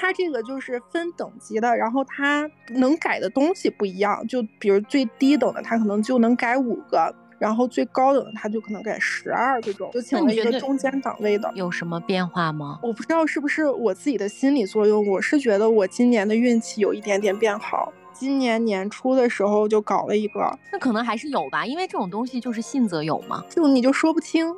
[0.00, 9.90] 它这个就是分等级的，然后它能改的东西不一样，就比如最低等的，它可能就能改五个，然后最高等的，它就可能改十二这种。
[9.92, 12.78] 就请了一个中间档位的，有什么变化吗？
[12.80, 17.92] 我不知道是不是我自己的心理作用，我是觉得我今年的运气有一点点变好。
[18.12, 24.54] 今年年初的时候就搞了一个，那可能还是有吧，因为这种东西就是信则有嘛，就你就说不清。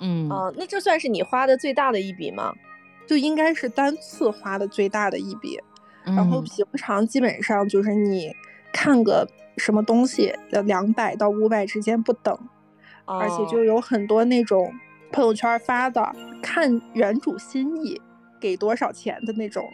[0.00, 2.52] 嗯，哦，那这算是你花的最大的一笔吗？
[3.10, 5.58] 就应该是单次花的最大的一笔，
[6.04, 8.30] 然后平常基本上就是你
[8.72, 12.38] 看个什么东西，的两百到五百之间不等，
[13.06, 14.72] 而且就有很多那种
[15.10, 18.00] 朋友圈发的看原主心意
[18.40, 19.68] 给多少钱的那种，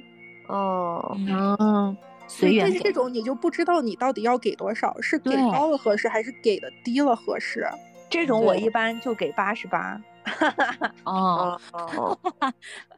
[0.49, 1.95] 哦，嗯，
[2.27, 2.73] 随缘。
[2.73, 7.69] 这种你就不知道你到底要给多少，是给高了合适还是给的低了合适？
[8.09, 10.01] 这种我一般就给八十八。
[11.05, 11.59] 哦，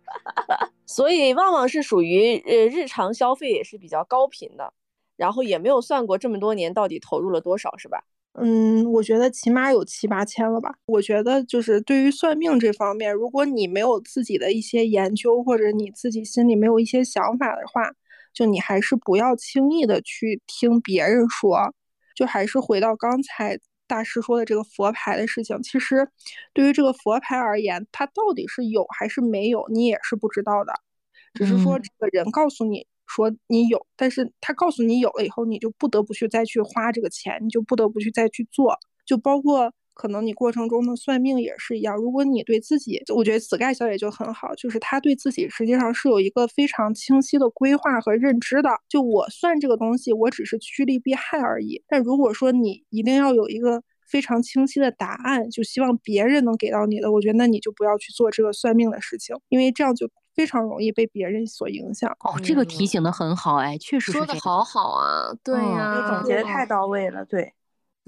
[0.86, 4.72] 所以旺旺是属于呃日常消费也是比较高频的，
[5.16, 8.02] 然后也没有算过这么多年到底投入了多少，是吧？
[8.40, 10.74] 嗯，我觉得起码有七八千了吧。
[10.86, 17.90] 我觉得就是对于算命这方面，如果你没有自己的一些研究，或者你自己心里没有一些想法的话，
[18.32, 21.74] 就你还是不要轻易的去听别人说。
[22.14, 23.58] 就还是回到刚才。
[23.88, 26.08] 大师说的这个佛牌的事情，其实
[26.52, 30.72] 对于这个佛牌而言，它到底是有还是没有，你也是不知道的。
[31.34, 39.72] 只是说这个人告诉你说你有，但是他告诉你有了以后，你就不得不去再去花这个钱，你就不得不去再去做，就包括。
[39.98, 48.70] 可能你过程中的算命也是一样，如果你对自己，我觉得紫盖小姐就很好，就是她对自己实际上是有一个非常清晰的规划和认知的。
[48.88, 51.82] 就我算这个东西，我只是趋利避害而已。
[51.88, 62.08] 但如果说你一定要有一个非常清晰的答案，就希望别人能给到你的，我觉得那你就不要去做这个算命的事情，因为这样就非常容易被别人所影响。
[62.20, 67.52] 哦，这个提醒的很好，哎，确实说的好好啊，对呀，总结的太到位了，对。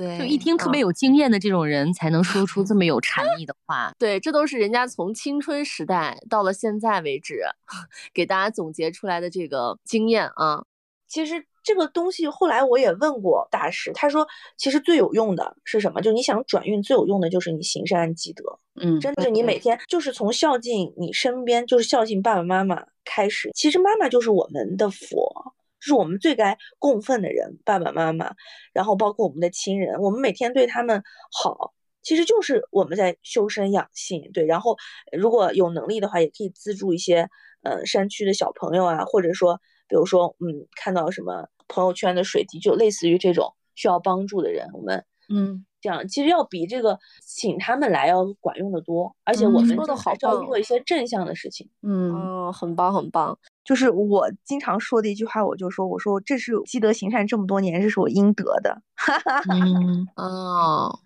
[0.00, 3.92] 对，就一听特别有经验的这种人才能说出这么有 禅意的话。
[3.98, 7.42] 对，这都是人家从青春时代到了现在为止，
[8.14, 10.64] 给大家总结出来的这个经验啊。
[11.06, 16.00] 其实这个东西后来我也问过大师，他说其实最有用的是什么？
[16.00, 18.42] 就你想转运最有用的就是你行善积德。
[18.80, 23.50] 嗯，真的，你每天就是从孝敬你身边，就是孝敬爸爸妈妈开始。
[23.54, 25.52] 其实妈妈就是我们的佛。
[25.81, 28.35] 是我们最该供奉的人，爸爸妈妈，
[28.73, 34.45] 然后包括我们的亲人，我们每天对他们好，其实就是我们在修身养性，对。
[34.47, 34.77] 然后
[35.12, 37.29] 如果有能力的话，也可以资助一些，
[37.62, 45.64] 呃，山区的小朋友啊，或者说，比如说，嗯，看到什么朋友圈的水滴，就类似于这种需要帮助的人，我们，嗯。
[45.81, 51.69] 这样其实要比这个请他们来要管用的多，而且我们做的好要做一些正向的事情。
[51.83, 53.38] 嗯，很棒很棒。
[53.64, 58.83] 就是我经常说的一句话，我就说，我说这是积德行善这么多年，这是我应得的。
[58.95, 59.55] 哈哈哈。
[59.55, 61.01] 嗯哦。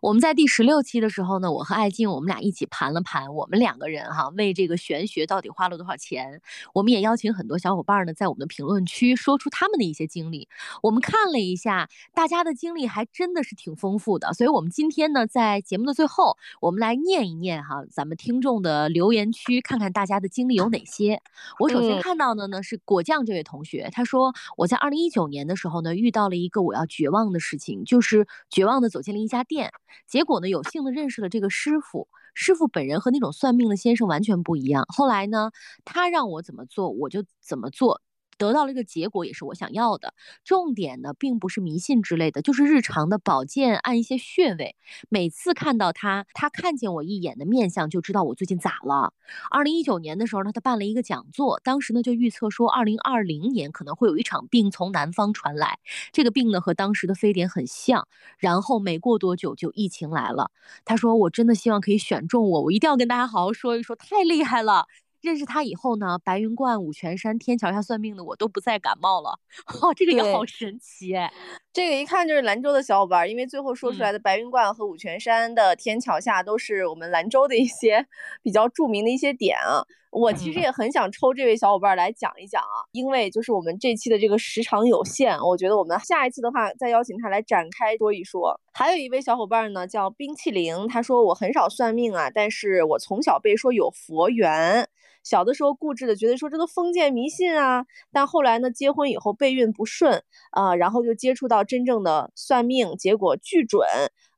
[0.00, 6.40] 我们在第十六期的时候呢，我和艾静我们俩一起盘了盘，我们两个人哈为这个玄学到底花了多少钱。
[6.72, 10.48] 我们也邀请很多小伙伴呢，在我们的评论区说出他们的一些经历。
[10.82, 14.32] 我们看了一下，大家的经历还真的是挺丰富的。
[14.32, 21.20] 所以，我们今天呢，在节目的最后，我们来念一念哈咱们听众的留言区，看看大家的经历有哪些。
[21.58, 29.70] 我首先看到的呢是果酱这位同学，他说我在二零一九年的时候呢，遇到了一个我要绝望的事情，就是绝望的走进了一家店。
[30.06, 32.08] 结果呢，有幸的认识了这个师傅。
[32.34, 34.84] 师傅本人和那种算命的先生完全不一样。
[34.88, 35.50] 后来呢，
[35.84, 38.00] 他让我怎么做，我就怎么做。
[38.40, 40.14] 得到了一个结果，也是我想要的。
[40.44, 44.76] 重点呢，并不是迷信之类的，就是日常的保健，按一些穴位。
[45.10, 49.12] 每次看到他，他看见我一眼的面相，就知道我最近咋了。
[49.50, 55.78] 二零一九年的时候呢，他办了一个讲座，当时呢就预测说，二零二零年可能会有一场病从南方传来。
[56.10, 60.50] 这个病呢和当时的非典很像，然后没过多久就疫情来了。
[60.86, 64.86] 他说，我真的希望可以选中我，我一定要跟大家好好说一说，太厉害了。
[65.20, 69.38] 认识他以后呢，白云观、五泉山、天桥下算命的我都不再感冒了。
[69.82, 71.32] 哦，这个也好神奇哎！
[71.72, 78.06] 这个一看就是兰州的小伙伴，因为最后说出来的白云观和五泉山的天桥下都是我们兰州的一些
[78.42, 79.84] 比较著名的一些点啊。
[80.10, 88.60] 我其实也很想抽这位小伙伴来讲一讲啊，因为就是我们这期的这个时长有限，我觉得我们下一次的话再邀请他来展开说一说。
[88.72, 94.88] 还有一位小伙伴呢，叫冰淇淋，他说我很少算命啊，但是我从小被说有佛缘。
[95.22, 103.86] 小的时候固执的觉得说这都封建迷信啊，但后来呢，结婚以后备孕不顺啊，然后就接触到真正的算命，结果巨准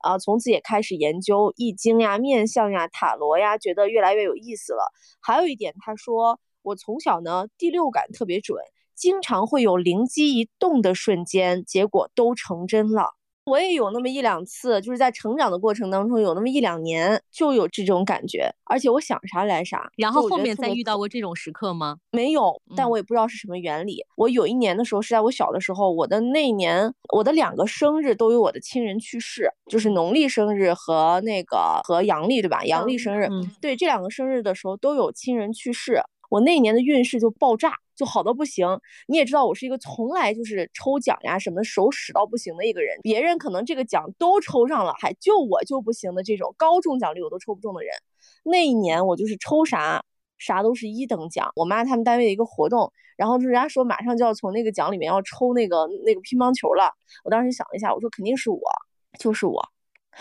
[0.00, 4.90] 啊，从此也开始研究易经呀、面相呀、塔罗呀，觉得越来越有意思了。
[5.20, 8.58] 还有一点，他说我从小呢第六感特别准，
[8.94, 13.14] 经常会有灵机一动的瞬间，结果都成真了。
[13.44, 19.90] 我也有那么一两次，就是在成长的过程当中，有那么一两年就有这种感觉，而且我想啥来啥。
[19.96, 21.96] 然后后面再遇到过这种时刻吗？
[22.12, 24.04] 没有，但我也不知道是什么原理。
[24.16, 32.64] 我有一年的时候是在我小的时候，我的那一年我的两个生日都有我的亲人去世，就是农历生日和那个和阳历对吧？
[32.64, 33.28] 阳历生日，
[33.60, 36.00] 对这两个生日的时候都有亲人去世。
[36.32, 38.66] 我那一年的运势就爆炸，就好到不行。
[39.06, 42.98] 你也知道，我是一个从来就是抽奖呀什么手使到不行的一个人。
[43.02, 47.92] 别人可能这个奖都抽上了，还就我就不行的这种高中奖率我都抽不中的人。
[48.44, 50.02] 那一年我就是抽啥
[50.38, 51.52] 啥都是一等奖。
[51.54, 56.90] 我妈他们单位的一个活动，然后就人家说马上就要从那个奖里面要抽那个那个乒乓球了。
[57.24, 58.58] 我当时想了一下，我说肯定是我，
[59.18, 59.62] 就是我。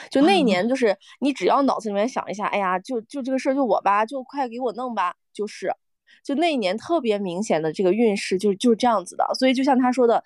[0.10, 5.74] 就那一年，就是你只要脑子里面想一下，哎呀，就就这个事儿就我吧，就快给我弄吧，就是。
[6.23, 10.23] 就那一年特别明显的这个运势就就是这样子的，所以就像他说的，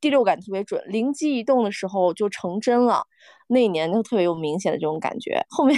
[0.00, 3.06] 第六感特别准，灵机一动的时候就成真了。
[3.48, 5.76] 那一年就特别有明显的这种感觉，后面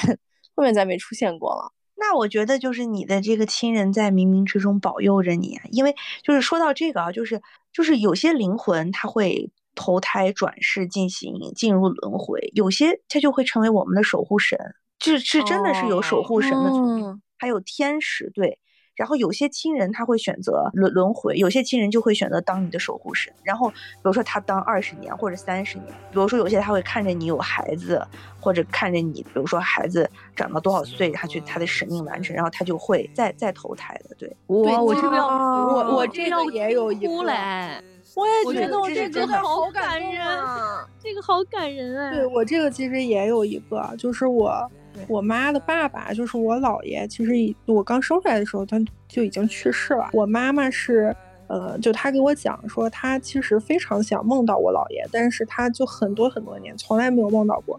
[0.55, 1.73] 后面再没出现过了。
[1.95, 7.41] 那我觉得就是你的这个亲人在冥冥之中保佑着你，因为就是说到这个啊，就是
[7.73, 14.59] 就是有些灵魂他会投胎转世进行进入轮回，有些他就会成为我们的守护神，
[14.99, 18.59] 这是真的是有守护神的存在，还有天使对。
[18.95, 23.33] 然后有些亲人他会选择轮轮回，有些亲人就会选择当你的守护神。
[23.43, 28.01] 然后比如说他当二十年或者三十年，比如说有些他会看着你有孩子，
[28.41, 34.15] 或者看着你，比如说孩子长到多少岁，他去他的使命完成，然后他就会再再投胎的。
[34.17, 37.83] 对，哇，我这个我我这个也有一个哭嘞，
[38.15, 40.87] 我也觉得我这这个好个好感人啊！
[41.01, 42.15] 这个好感人哎。
[42.15, 47.33] 对我这个其实也有一个，就是我对我妈的爸爸，就是我姥爷，其实
[47.67, 48.79] 我刚生出来的时候他
[49.09, 50.11] 就已经去世了。
[50.13, 51.15] 我妈妈是，
[51.47, 57.79] 呃，就她给我讲说，她其实非常想梦到我姥爷，但是她就很多很多年从来没有梦到过。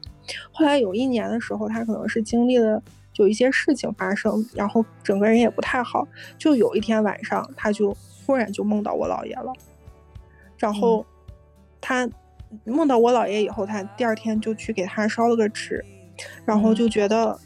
[0.52, 2.82] 后来有一年的时候，她可能是经历了。
[3.14, 6.08] 就一些事情发生，然后整个人也不太好。
[6.36, 7.96] 就有一天晚上，她就
[8.26, 9.54] 忽然就梦到我姥爷了，
[10.58, 11.06] 然后
[11.80, 12.10] 她
[12.64, 15.86] 梦到我姥爷以后，她第二天就去给他烧了个纸，
[16.46, 17.38] 然后就觉得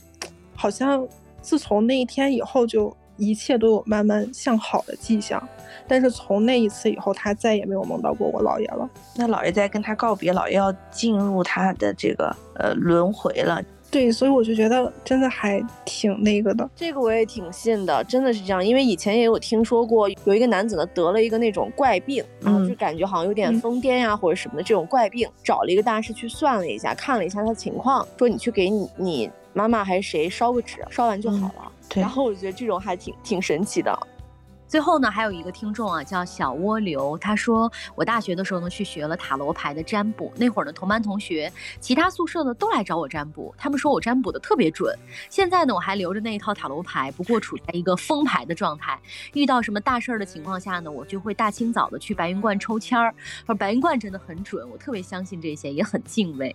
[0.56, 1.08] 好像
[1.42, 5.42] 自从那一天以后，就一切都有慢慢向好的迹象。
[5.88, 8.90] 但是从那一次以后，他再也没有梦到过我姥爷了。
[9.16, 13.62] 那姥爷在跟他告别，姥爷要进入他的这个呃轮回了。
[13.90, 16.70] 对，所以我就觉得真的还挺那个的。
[16.76, 18.64] 这个我也挺信的，真的是这样。
[18.64, 31.72] 因为以前也有听说过，有一个男子呢得了一个那种怪病，啊，嗯就感觉好像有点嗯疯癫呀、或者什么的这种怪病，找了一个大师去算了一下，看了一下他的情况，说你去给你你妈妈还是谁烧个纸，烧完就好了。
[31.90, 33.98] 对然后我觉得这种还挺挺神奇的。
[34.68, 44.94] 最后呢，还有一个听众啊，叫小蜗牛，他说我大学的时候呢去学了塔罗牌的占卜，那会儿呢同班同学，其他宿舍呢都来找我占卜，他们说我占卜的特别准。
[45.30, 49.00] 现在呢我还留着那一套塔罗牌，不过处在一个封牌的状态。
[49.34, 53.16] 遇到什么大事儿的情况下呢，我就会大清早的去白云观抽签儿，
[53.46, 56.54] 而白云观真的很准，我特别相信这些，也很敬畏。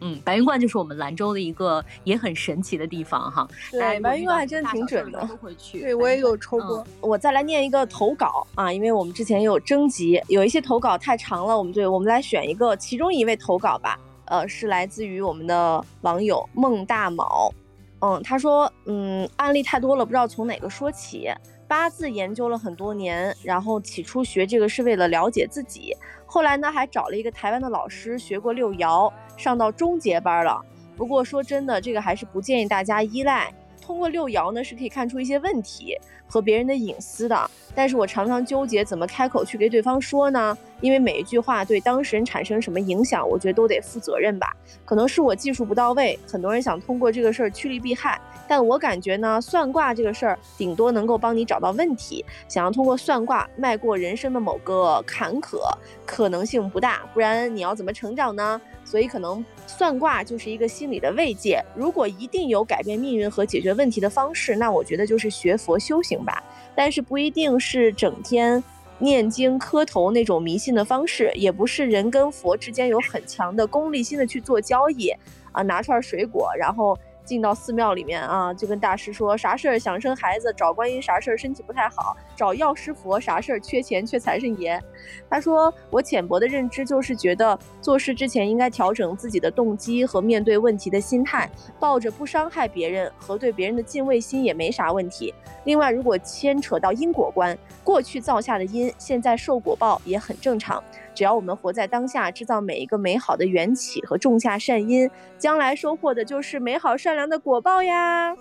[0.00, 3.46] 嗯，白云观就是我们兰州的一个也很神奇的地方哈。
[3.70, 5.20] 对，白云观还真大小事儿挺准的。
[5.26, 5.80] 都会去。
[5.80, 6.86] 对我也有抽嗯过。
[7.00, 13.98] 我再来念一个投稿啊，因为我们之前也有征集，有一些投稿太长了，我们就我们来选一个其中一位投稿吧。
[14.26, 17.52] 呃，是来自于我们的网友孟大毛，
[18.00, 21.30] 嗯，他说，嗯，案例太多了，不知道从哪个说起。
[21.72, 25.96] 八字研究了很多年，然后起初学这个是为了了解自己，
[26.26, 30.60] 后来呢还找了一个台湾的老师学过六爻，上到中阶班了。
[30.98, 33.50] 不过说真的，这个还是不建议大家依赖。
[33.80, 35.96] 通过六爻呢，是可以看出一些问题
[36.26, 37.50] 和别人的隐私的。
[37.74, 40.54] 但是我常常纠结怎么开口去给对方说呢？
[40.82, 44.54] 因为每一句话对当事人产生什么影响，我觉得都得负责任吧。
[44.84, 55.60] 可能是我技术不到位，很多人想通过这个事儿趋利避害，但我感觉呢，算卦这个事儿顶多能够帮你找到问题，想要通过算卦迈过人生的某个坎坷，
[56.04, 57.00] 可能性不大。
[57.14, 58.60] 不然你要怎么成长呢？
[58.84, 61.64] 所以可能算卦就是一个心理的慰藉。
[61.74, 66.42] 如果一定有改变命运和解决问题的方式，那我觉得就是学佛修行吧。
[66.74, 68.62] 但是不一定是整天
[69.02, 75.08] 念经磕头那种迷信的方式，也不是人跟佛之间有很强的功利心的去做交易
[75.50, 76.96] 啊，拿串水果，然后。
[77.24, 84.80] 进到寺庙里面啊，就跟大师说啥事儿想生孩子，找观音啥事儿身体不太好，找药师佛啥事儿缺钱缺财神爷。
[85.28, 95.34] 他说我浅薄的认知就是觉得做事之前应该调整自己的动机和面对问题的心态，抱着不伤害别人和对别人的敬畏心也没啥问题。
[95.64, 100.82] 另外，如果牵扯到因果观，过去造下的因，现在受果报也很正常。
[101.14, 108.34] 只要我们活在当下，制造每一个美好的缘起和种下善因，将来收获的就是美好善良的果报呀。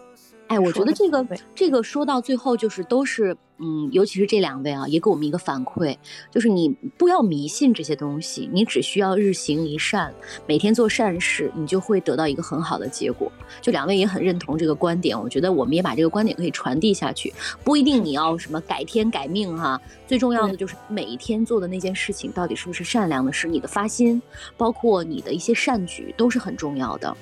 [0.48, 5.95] 哎，我觉得得这个这个说到最后就是都是，嗯，尤其是这两位啊，也给我们一个反馈，
[6.32, 10.12] 就是你不要迷信这些东西，你只需要日行一善，
[10.47, 13.32] 每天做善事，你就会得到一个很好的结果。
[13.62, 17.32] 就两位也很认同这个观点，我觉得我们也把这个观点可以传递下去，
[17.64, 24.20] 不一定你要什么改天改命哈，最重要的就是每一天做的那件事情到底是不是善良的，是你的发心，
[24.57, 27.16] 包括你的一些善举都是很重要的。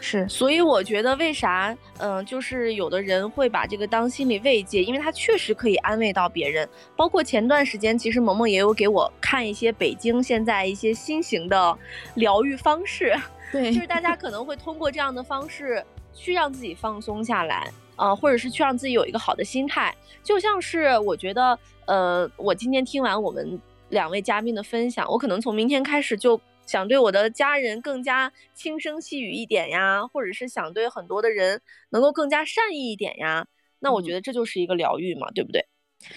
[0.00, 6.68] 是所以我觉得为啥，嗯、就是有的人会把这个当心理慰藉，因为它确实可以安慰到别人。
[6.96, 11.78] 包括前段时间，其实萌萌也有给我看一些北京现在一些新型的
[12.14, 13.14] 疗愈方式，
[13.52, 15.84] 对就是大家可能会通过这样的方式
[16.14, 19.94] 去让自己放松下来，啊、或者是去让自己有一个好的心态。
[20.24, 26.40] 就像是我觉得，呃，我今天听完我们两位嘉宾的分享，我可能从明天开始就
[26.70, 33.44] 想对我的家人更加轻声细语一点呀，或者是想对很多的人能够更加善意一点呀。
[33.80, 35.66] 那我觉嗯得这就是一个疗愈嘛，对不对？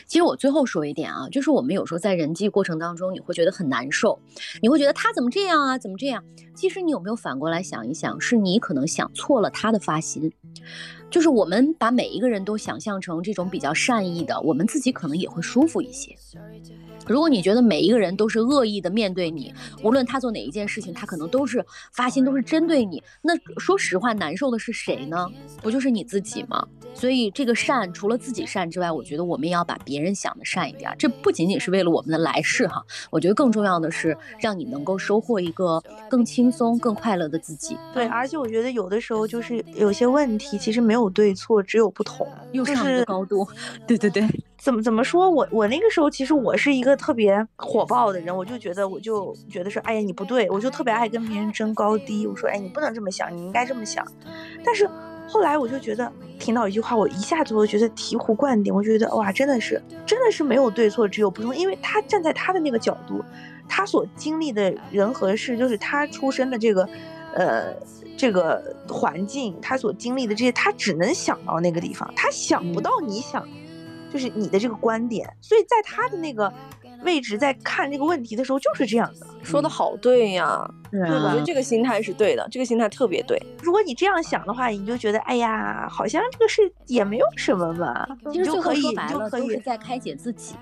[0.06, 4.20] 其实我最后说一点啊，就是我们有时候在人际过程当中，你会觉得很难受，
[4.62, 6.24] 你会觉得他怎么这样啊，怎么这样？
[6.56, 10.32] 其实你有没有反过来想一想，是你可能想错了他的发心。
[11.10, 16.16] 就是我们把每一个人都想象成这种比较善意的，我们自己可能也会舒服一些。
[17.06, 25.30] 如果你觉得每一个人都是恶意的面对你，无论他做哪一件事情，他可能都是发心都是针对你，那说实话，难受的是谁呢？
[25.62, 26.66] 不就是你自己吗？
[26.94, 30.94] 所以这个善，除了自己善之外，我觉得我们也要把别人想的善一点。
[30.98, 37.78] 这不仅仅是为了我们的来世哈，我觉得更重要的是让你能够收获一个更轻松、更快乐的自己。
[37.94, 43.48] 对，而且我觉得有的时候就是有些问题其实没有对错，只有不同，又上一个高度。
[43.88, 44.28] 对对对。
[44.58, 45.30] 怎么怎么说？
[45.30, 52.26] 我我那个时候其实我是一个特别火爆的人，我就觉得我就觉得说，哎呀你不对，我就特别爱跟别人争高低。
[52.26, 54.08] 我说，哎你不能这么想，你应该这么想。
[54.64, 54.90] 但是
[55.28, 56.10] 后来我就觉得
[56.44, 61.56] 听到一句话，我一下子我觉得醍醐灌顶，我觉得哇，真的是真的是没有对错，只有不同。
[61.56, 63.24] 因为他站在他的那个角度，
[63.66, 66.90] 他所经历的人和事，就是他出生的这个
[67.34, 67.74] 呃
[68.18, 73.48] 这个环境，他所经历的这些，他只能想到那个地方，他想不到你想。
[74.12, 76.54] 就是你的这个观点，所以在他的那个
[77.04, 79.28] 位置，在看这个问题的时候，就是这样的。
[79.44, 83.42] 说的好对呀，对我觉得这个心态是对的，这个心态特别对。
[83.62, 88.08] 如果你这样想的话，你就觉得，哎呀，好像这个事也没有什么嘛。
[88.32, 90.56] 其实最后说白了，都是在开解自己。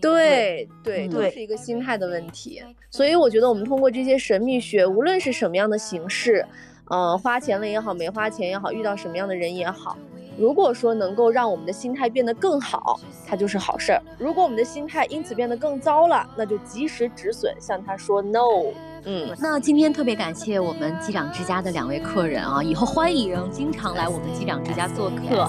[0.00, 2.62] 对对，都是一个心态的问题。
[2.90, 6.44] 所以我觉得我们通过这些神秘学，无论是什么样的形式，
[6.90, 9.96] 嗯，花钱了也好，没花钱也好，遇到什么样的人也好。
[10.38, 18.72] 如果说能够让我们的心态变得更好，它就是好事儿；如果我们的心态因此变得更糟了，那就及时止损，向他说 no。
[19.06, 25.46] 嗯，那今天特别感谢我们机长之家的两位客人啊，以后欢迎经常来我们机长之家做客。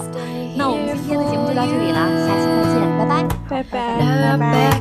[0.54, 4.78] 那我们今天的节目就到这里了，下期再见，拜拜，拜拜，拜拜。